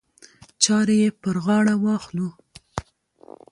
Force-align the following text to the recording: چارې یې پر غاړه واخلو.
چارې 0.63 0.95
یې 1.03 1.09
پر 1.21 1.35
غاړه 1.45 1.75
واخلو. 1.83 2.27